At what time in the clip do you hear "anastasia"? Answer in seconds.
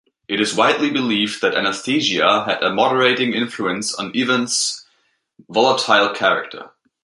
1.53-2.43